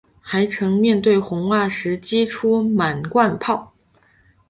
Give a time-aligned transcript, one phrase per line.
[0.19, 3.71] 还曾面对红袜时击出满贯炮。